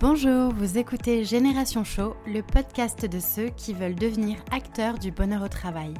[0.00, 5.42] Bonjour, vous écoutez Génération Show, le podcast de ceux qui veulent devenir acteurs du bonheur
[5.42, 5.94] au travail.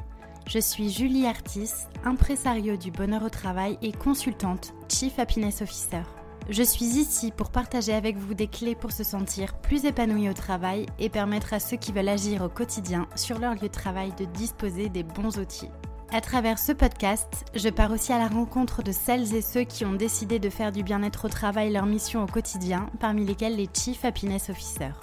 [0.47, 1.71] Je suis Julie Artis,
[2.03, 6.03] impresario du bonheur au travail et consultante Chief Happiness Officer.
[6.47, 10.33] Je suis ici pour partager avec vous des clés pour se sentir plus épanoui au
[10.33, 14.13] travail et permettre à ceux qui veulent agir au quotidien sur leur lieu de travail
[14.17, 15.71] de disposer des bons outils.
[16.13, 19.83] À travers ce podcast, je pars aussi à la rencontre de celles et ceux qui
[19.83, 23.67] ont décidé de faire du bien-être au travail leur mission au quotidien, parmi lesquels les
[23.73, 24.95] Chief Happiness Officers.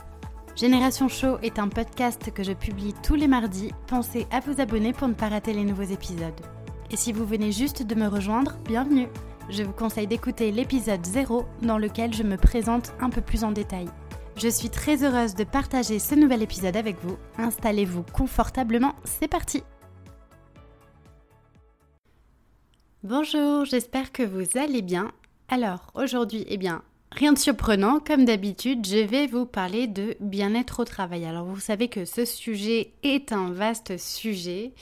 [0.57, 3.71] Génération Show est un podcast que je publie tous les mardis.
[3.87, 6.41] Pensez à vous abonner pour ne pas rater les nouveaux épisodes.
[6.91, 9.09] Et si vous venez juste de me rejoindre, bienvenue
[9.51, 13.53] Je vous conseille d'écouter l'épisode 0 dans lequel je me présente un peu plus en
[13.53, 13.89] détail.
[14.37, 17.17] Je suis très heureuse de partager ce nouvel épisode avec vous.
[17.37, 19.63] Installez-vous confortablement, c'est parti
[23.05, 25.13] Bonjour, j'espère que vous allez bien.
[25.49, 26.81] Alors, aujourd'hui, eh bien,
[27.13, 31.27] rien de surprenant, comme d'habitude, je vais vous parler de bien-être au travail.
[31.27, 34.73] Alors, vous savez que ce sujet est un vaste sujet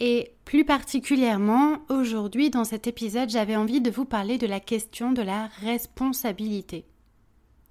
[0.00, 5.12] et plus particulièrement, aujourd'hui, dans cet épisode, j'avais envie de vous parler de la question
[5.12, 6.86] de la responsabilité.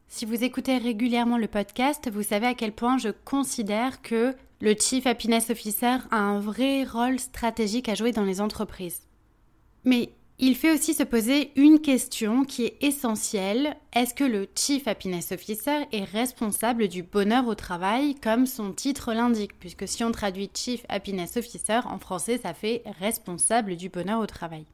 [0.08, 4.76] Si vous écoutez régulièrement le podcast, vous savez à quel point je considère que le
[4.80, 9.05] Chief Happiness Officer a un vrai rôle stratégique à jouer dans les entreprises.
[9.86, 13.78] Mais il fait aussi se poser une question qui est essentielle.
[13.94, 19.14] Est-ce que le Chief Happiness Officer est responsable du bonheur au travail comme son titre
[19.14, 19.58] l'indique?
[19.60, 24.26] Puisque si on traduit Chief Happiness Officer en français, ça fait responsable du bonheur au
[24.26, 24.66] travail.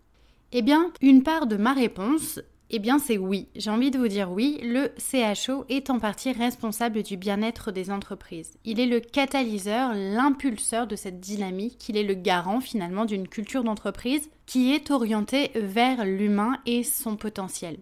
[0.52, 2.39] Eh bien, une part de ma réponse
[2.73, 3.50] eh bien, c'est oui.
[3.55, 4.59] J'ai envie de vous dire oui.
[4.64, 8.53] Le CHO est en partie responsable du bien-être des entreprises.
[8.64, 11.89] Il est le catalyseur, l'impulseur de cette dynamique.
[11.89, 17.17] Il est le garant finalement d'une culture d'entreprise qui est orientée vers l'humain et son
[17.17, 17.77] potentiel.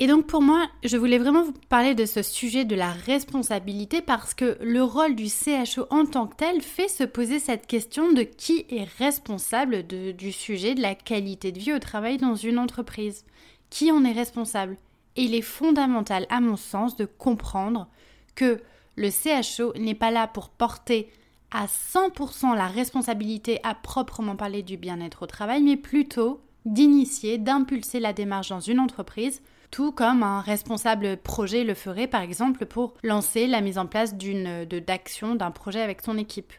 [0.00, 4.02] Et donc pour moi, je voulais vraiment vous parler de ce sujet de la responsabilité
[4.02, 8.12] parce que le rôle du CHO en tant que tel fait se poser cette question
[8.12, 12.58] de qui est responsable du sujet de la qualité de vie au travail dans une
[12.58, 13.24] entreprise.
[13.70, 14.76] Qui en est responsable?
[15.14, 17.86] Et il est fondamental à mon sens de comprendre
[18.34, 18.60] que
[18.96, 21.08] le CHO n'est pas là pour porter
[21.52, 28.00] à 100% la responsabilité à proprement parler du bien-être au travail, mais plutôt d'initier, d'impulser
[28.00, 29.40] la démarche dans une entreprise
[29.74, 34.14] tout comme un responsable projet le ferait par exemple pour lancer la mise en place
[34.14, 36.52] d'une d'action d'un projet avec son équipe.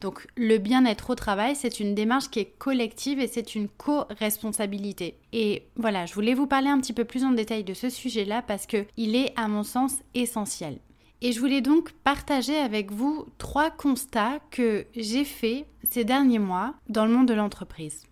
[0.00, 5.16] Donc le bien-être au travail, c'est une démarche qui est collective et c'est une co-responsabilité.
[5.32, 8.42] Et voilà, je voulais vous parler un petit peu plus en détail de ce sujet-là
[8.42, 10.80] parce que il est à mon sens essentiel.
[11.20, 16.74] Et je voulais donc partager avec vous trois constats que j'ai faits ces derniers mois
[16.88, 18.09] dans le monde de l'entreprise.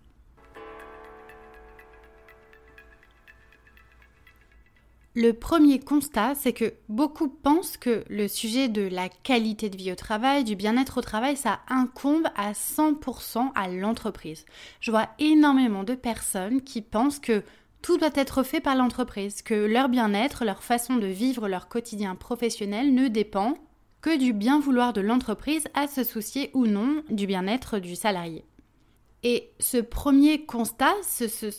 [5.15, 9.91] Le premier constat, c'est que beaucoup pensent que le sujet de la qualité de vie
[9.91, 14.45] au travail, du bien-être au travail, ça incombe à 100% à l'entreprise.
[14.79, 17.43] Je vois énormément de personnes qui pensent que
[17.81, 22.13] tout doit être fait par l'entreprise, que leur bien-être, leur façon de vivre leur quotidien
[22.15, 23.55] professionnel ne dépend
[24.01, 28.45] que du bien vouloir de l'entreprise à se soucier ou non du bien-être du salarié.
[29.23, 30.93] Et ce premier constat,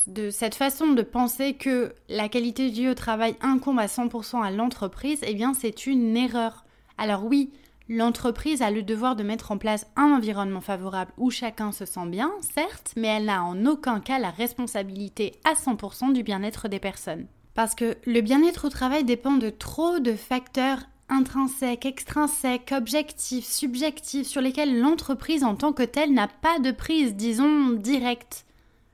[0.07, 4.43] de cette façon de penser que la qualité de vie au travail incombe à 100%
[4.43, 6.65] à l'entreprise, eh bien c'est une erreur.
[6.97, 7.51] Alors oui,
[7.91, 12.07] l'entreprise a le devoir de mettre en place un environnement favorable où chacun se sent
[12.07, 16.81] bien, certes, mais elle n'a en aucun cas la responsabilité à 100% du bien-être des
[16.81, 17.27] personnes.
[17.55, 24.27] Parce que le bien-être au travail dépend de trop de facteurs intrinsèques, extrinsèques, objectifs, subjectifs,
[24.27, 28.47] sur lesquels l'entreprise en tant que telle n'a pas de prise, disons, directe.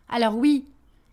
[0.09, 0.65] Alors oui,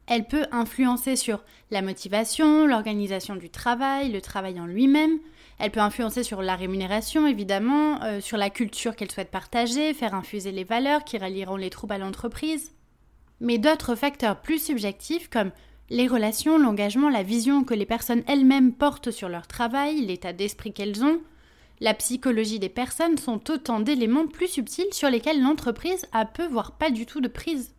[0.08, 5.20] elle peut influencer sur la motivation, l'organisation du travail, le travail en lui-même.
[5.60, 10.16] Elle peut influencer sur la rémunération, évidemment, euh, sur la culture qu'elle souhaite partager, faire
[10.16, 12.72] infuser les valeurs qui rallieront les troupes à l'entreprise.
[13.40, 15.52] Mais d'autres facteurs plus subjectifs, comme
[15.94, 20.74] les relations, l'engagement, la vision que les personnes elles-mêmes portent sur leur travail, l'état d'esprit
[20.74, 21.22] qu'elles ont,
[21.82, 26.72] la psychologie des personnes sont autant d'éléments plus subtils sur lesquels l'entreprise a peu voire
[26.72, 27.76] pas du tout de prise.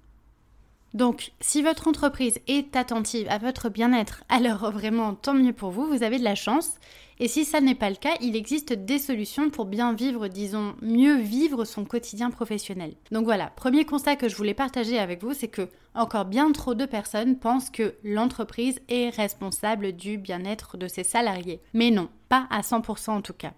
[0.94, 5.87] Donc, si votre entreprise est attentive à votre bien-être, alors vraiment tant mieux pour vous,
[5.87, 6.75] vous avez de la chance.
[7.19, 10.75] Et si ça n'est pas le cas, il existe des solutions pour bien vivre, disons,
[10.82, 12.94] mieux vivre son quotidien professionnel.
[13.11, 16.75] Donc voilà, premier constat que je voulais partager avec vous, c'est que encore bien trop
[16.75, 21.61] de personnes pensent que l'entreprise est responsable du bien-être de ses salariés.
[21.73, 23.52] Mais non, pas à 100% en tout cas.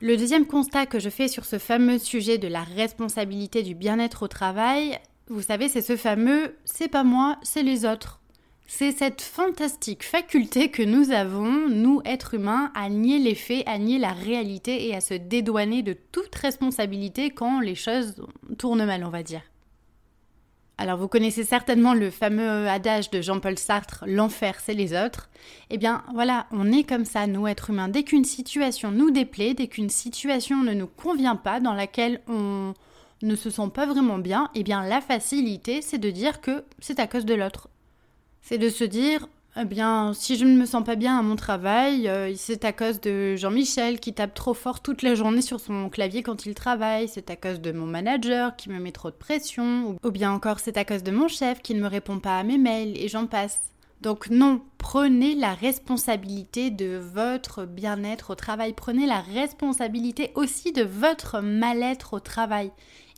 [0.00, 4.22] Le deuxième constat que je fais sur ce fameux sujet de la responsabilité du bien-être
[4.22, 4.96] au travail,
[5.26, 8.20] vous savez, c'est ce fameux c'est pas moi, c'est les autres.
[8.68, 13.78] c'est cette fantastique faculté que nous avons, nous êtres humains, à nier les faits, à
[13.78, 18.22] nier la réalité et à se dédouaner de toute responsabilité quand les choses
[18.56, 19.42] tournent mal, on va dire.
[20.80, 25.28] Alors vous connaissez certainement le fameux adage de Jean-Paul Sartre, l'enfer c'est les autres.
[25.70, 27.88] Eh bien voilà, on est comme ça, nous êtres humains.
[27.88, 32.74] Dès qu'une situation nous déplaît, dès qu'une situation ne nous convient pas, dans laquelle on
[33.22, 37.00] ne se sent pas vraiment bien, eh bien la facilité c'est de dire que c'est
[37.00, 37.68] à cause de l'autre.
[38.40, 39.26] C'est de se dire,
[39.60, 42.72] eh bien, si je ne me sens pas bien à mon travail, euh, c'est à
[42.72, 46.54] cause de Jean-Michel qui tape trop fort toute la journée sur son clavier quand il
[46.54, 50.10] travaille, c'est à cause de mon manager qui me met trop de pression, ou, ou
[50.12, 52.58] bien encore c'est à cause de mon chef qui ne me répond pas à mes
[52.58, 53.60] mails, et j'en passe.
[54.00, 60.84] Donc non, prenez la responsabilité de votre bien-être au travail, prenez la responsabilité aussi de
[60.84, 62.70] votre mal-être au travail.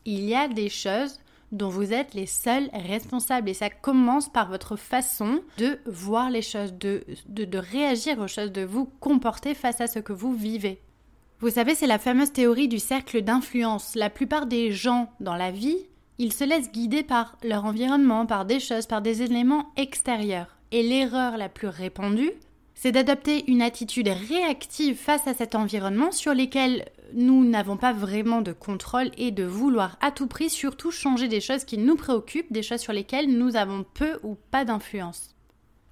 [0.07, 1.21] Il y a des choses
[1.53, 3.49] dont vous êtes les seuls responsables.
[3.49, 8.53] Et ça commence par votre façon de voir les choses, de, de, réagir aux choses,
[8.53, 10.81] de vous comporter face à ce que vous vivez.
[11.41, 13.95] Vous savez, c'est la fameuse théorie du cercle d'influence.
[13.95, 15.79] La plupart des gens dans la vie,
[16.19, 20.59] ils se laissent guider par leur environnement, par des choses, par des éléments extérieurs.
[20.71, 22.33] Et l'erreur la plus répandue,
[22.75, 26.85] c'est d'adopter une attitude réactive face à cet environnement sur lequel
[27.15, 31.41] nous n'avons pas vraiment de contrôle et de vouloir à tout prix surtout changer des
[31.41, 35.35] choses qui nous préoccupent, des choses sur lesquelles nous avons peu ou pas d'influence.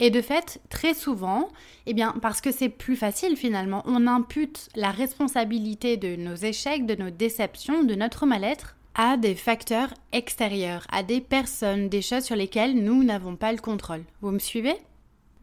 [0.00, 1.48] Et de fait, très souvent,
[1.86, 6.86] eh bien, parce que c'est plus facile finalement, on impute la responsabilité de nos échecs,
[6.86, 12.24] de nos déceptions, de notre mal-être à des facteurs extérieurs, à des personnes, des choses
[12.24, 14.04] sur lesquelles nous n'avons pas le contrôle.
[14.20, 14.76] Vous me suivez?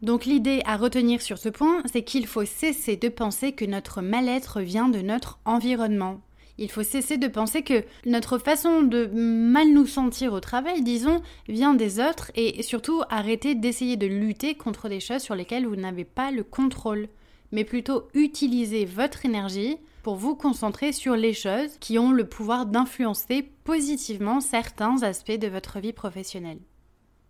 [0.02, 4.02] Donc l'idée à retenir sur ce point, c'est qu'il faut cesser de penser que notre
[4.02, 6.20] mal-être vient de notre environnement.
[6.58, 11.20] Il faut cesser de penser que notre façon de mal nous sentir au travail, disons,
[11.48, 15.76] vient des autres et surtout arrêter d'essayer de lutter contre des choses sur lesquelles vous
[15.76, 17.08] n'avez pas le contrôle,
[17.52, 22.64] mais plutôt utiliser votre énergie pour vous concentrer sur les choses qui ont le pouvoir
[22.64, 26.60] d'influencer positivement certains aspects de votre vie professionnelle.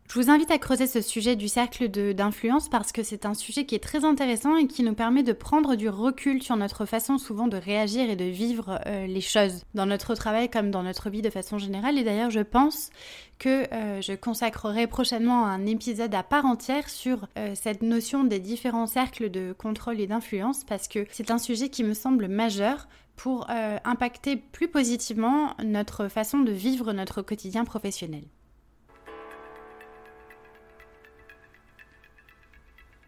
[0.08, 3.66] Je vous invite à creuser ce sujet du cercle d'influence parce que c'est un sujet
[3.66, 7.18] qui est très intéressant et qui nous permet de prendre du recul sur notre façon
[7.18, 11.10] souvent de réagir et de vivre euh, les choses dans notre travail comme dans notre
[11.10, 11.98] vie de façon générale.
[11.98, 12.90] Et d'ailleurs, je pense
[13.40, 18.38] que euh, je consacrerai prochainement un épisode à part entière sur euh, cette notion des
[18.38, 22.86] différents cercles de contrôle et d'influence parce que c'est un sujet qui me semble majeur
[23.16, 28.24] pour impacter plus positivement notre façon de vivre notre quotidien professionnel.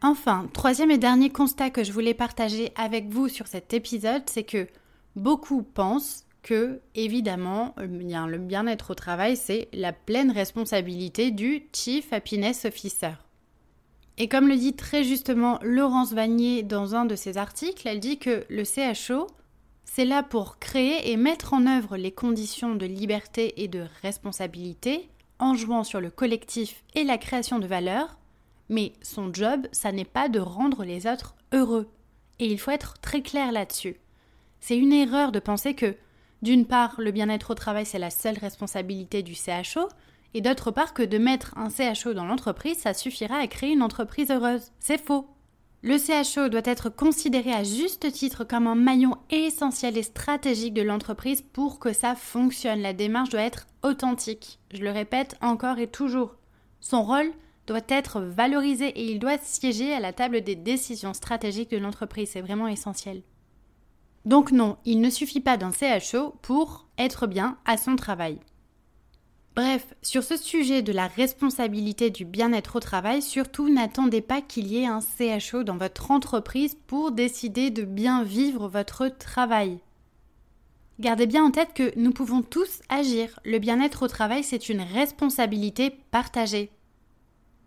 [0.01, 4.45] Enfin, troisième et dernier constat que je voulais partager avec vous sur cet épisode, c'est
[4.45, 4.69] que
[5.17, 12.13] beaucoup pensent que, évidemment, euh, le bien-être au travail, c'est la pleine responsabilité du Chief
[12.13, 13.15] Happiness Officer.
[14.19, 18.19] Et comme le dit très justement Laurence Vanier dans un de ses articles, elle dit
[18.19, 19.27] que le CHO,
[19.85, 25.09] c'est là pour créer et mettre en œuvre les conditions de liberté et de responsabilité
[25.39, 28.18] en jouant sur le collectif et la création de valeur
[28.69, 31.89] mais son job, ça n'est pas de rendre les autres heureux.
[32.39, 33.97] Et il faut être très clair là-dessus.
[34.61, 35.97] C'est une erreur de penser que,
[36.43, 39.89] d'une part, le bien-être au travail, c'est la seule responsabilité du CHO,
[40.35, 43.83] et d'autre part que de mettre un CHO dans l'entreprise, ça suffira à créer une
[43.83, 44.73] entreprise heureuse.
[44.79, 45.27] C'est faux.
[45.81, 50.83] Le CHO doit être considéré à juste titre comme un maillon essentiel et stratégique de
[50.83, 52.83] l'entreprise pour que ça fonctionne.
[52.83, 54.59] La démarche doit être authentique.
[54.75, 56.35] Je le répète encore et toujours.
[56.81, 57.31] Son rôle,
[57.69, 62.31] doit être valorisé et il doit siéger à la table des décisions stratégiques de l'entreprise.
[62.33, 63.23] C'est vraiment essentiel.
[64.25, 68.39] Donc non, il ne suffit pas d'un CHO pour être bien à son travail.
[69.55, 74.69] Bref, sur ce sujet de la responsabilité du bien-être au travail, surtout n'attendez pas qu'il
[74.69, 79.81] y ait un CHO dans votre entreprise pour décider de bien vivre votre travail.
[81.01, 83.39] Gardez bien en tête que nous pouvons tous agir.
[83.45, 86.71] Le bien-être au travail, c'est une responsabilité partagée.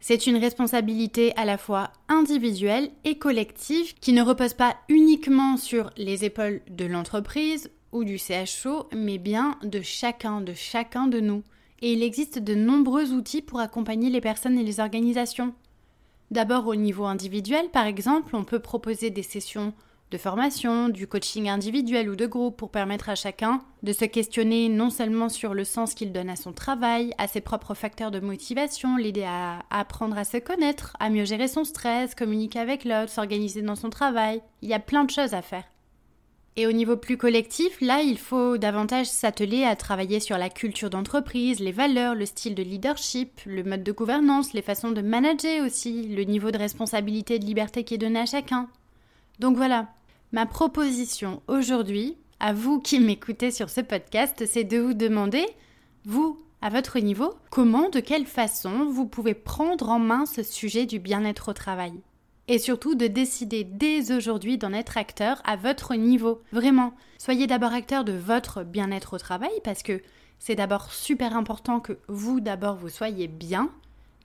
[0.04, 5.92] C'est une responsabilité à la fois individuelle et collective qui ne repose pas uniquement sur
[5.96, 11.44] les épaules de l'entreprise ou du CHO, mais bien de chacun, de chacun de nous.
[11.84, 15.54] Et il existe de nombreux outils pour accompagner les personnes et les organisations.
[16.32, 19.72] D'abord au niveau individuel, par exemple, on peut proposer des sessions
[20.12, 24.68] de formation, du coaching individuel ou de groupe pour permettre à chacun de se questionner
[24.68, 28.20] non seulement sur le sens qu'il donne à son travail, à ses propres facteurs de
[28.20, 33.10] motivation, l'aider à apprendre à se connaître, à mieux gérer son stress, communiquer avec l'autre,
[33.10, 34.42] s'organiser dans son travail.
[34.62, 35.64] Il y a plein de choses à faire.
[36.58, 40.90] Et au niveau plus collectif, là, il faut davantage s'atteler à travailler sur la culture
[40.90, 45.66] d'entreprise, les valeurs, le style de leadership, le mode de gouvernance, les façons de manager
[45.66, 48.68] aussi, le niveau de responsabilité et de liberté qui est donné à chacun.
[49.40, 49.88] Donc voilà,
[50.32, 55.46] ma proposition aujourd'hui, à vous qui m'écoutez sur ce podcast, c'est de vous demander,
[56.06, 60.86] vous, à votre niveau, comment, de quelle façon vous pouvez prendre en main ce sujet
[60.86, 61.94] du bien-être au travail?
[62.48, 66.42] Et surtout de décider dès aujourd'hui d'en être acteur à votre niveau.
[66.52, 70.02] Vraiment, soyez d'abord acteur de votre bien-être au travail parce que
[70.40, 73.70] c'est d'abord super important que vous d'abord vous soyez bien,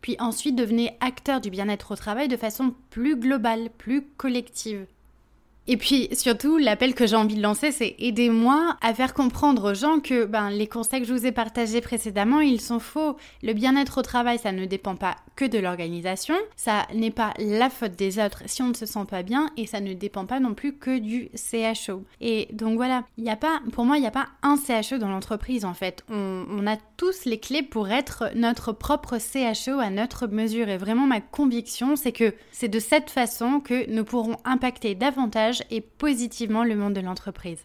[0.00, 4.86] puis ensuite devenez acteur du bien-être au travail de façon plus globale, plus collective.
[5.68, 9.74] Et puis surtout, l'appel que j'ai envie de lancer, c'est aidez-moi à faire comprendre aux
[9.74, 13.16] gens que ben, les constats que je vous ai partagés précédemment, ils sont faux.
[13.42, 17.70] Le bien-être au travail, ça ne dépend pas que de l'organisation, ça n'est pas la
[17.70, 20.40] faute des autres si on ne se sent pas bien, et ça ne dépend pas
[20.40, 22.02] non plus que du CHO.
[22.20, 25.10] Et donc voilà, il a pas, pour moi, il n'y a pas un CHO dans
[25.10, 26.04] l'entreprise en fait.
[26.08, 30.68] On, on a tous les clés pour être notre propre CHO à notre mesure.
[30.68, 35.62] Et vraiment, ma conviction, c'est que c'est de cette façon que nous pourrons impacter davantage
[35.70, 37.60] et positivement le monde de l'entreprise.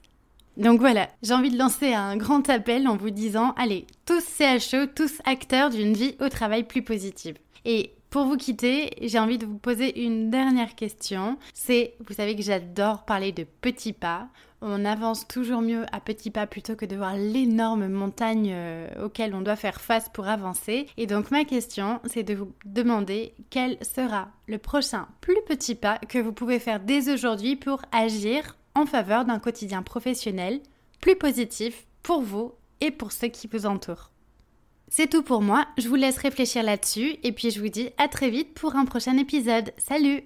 [0.57, 4.85] Donc voilà, j'ai envie de lancer un grand appel en vous disant, allez, tous CHO,
[4.93, 7.37] tous acteurs d'une vie au travail plus positive.
[7.65, 11.37] Et pour vous quitter, j'ai envie de vous poser une dernière question.
[11.53, 14.27] C'est, vous savez que j'adore parler de petits pas.
[14.61, 19.33] On avance toujours mieux à petits pas plutôt que de voir l'énorme montagne euh, auquel
[19.33, 20.87] on doit faire face pour avancer.
[20.97, 25.97] Et donc ma question, c'est de vous demander quel sera le prochain plus petit pas
[25.97, 30.59] que vous pouvez faire dès aujourd'hui pour agir en faveur d'un quotidien professionnel
[30.99, 34.10] plus positif pour vous et pour ceux qui vous entourent.
[34.93, 38.09] C'est tout pour moi, je vous laisse réfléchir là-dessus et puis je vous dis à
[38.09, 39.71] très vite pour un prochain épisode.
[39.77, 40.21] Salut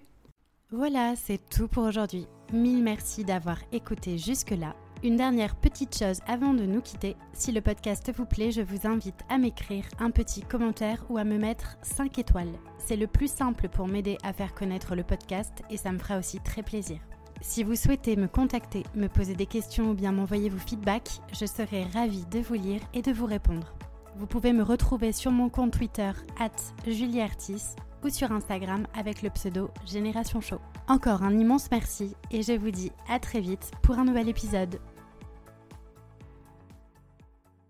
[0.71, 2.25] Voilà, c'est tout pour aujourd'hui.
[2.51, 4.75] Mille merci d'avoir écouté jusque-là.
[5.03, 8.87] Une dernière petite chose avant de nous quitter, si le podcast vous plaît, je vous
[8.87, 12.57] invite à m'écrire un petit commentaire ou à me mettre 5 étoiles.
[12.79, 16.17] C'est le plus simple pour m'aider à faire connaître le podcast et ça me fera
[16.17, 16.97] aussi très plaisir.
[17.39, 21.45] Si vous souhaitez me contacter, me poser des questions ou bien m'envoyer vos feedbacks, je
[21.45, 23.75] serai ravie de vous lire et de vous répondre.
[24.17, 26.49] Vous pouvez me retrouver sur mon compte Twitter, at
[26.87, 30.59] juliertis, ou sur Instagram avec le pseudo Génération Show.
[30.87, 34.79] Encore un immense merci et je vous dis à très vite pour un nouvel épisode.